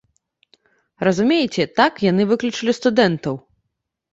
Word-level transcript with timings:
Разумееце, 1.07 1.63
так 1.81 1.93
яны 2.07 2.27
выключылі 2.33 2.77
студэнтаў. 2.81 3.35